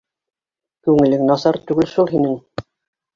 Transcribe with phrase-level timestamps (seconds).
[0.87, 2.35] Күңелең насар түге шу һинең...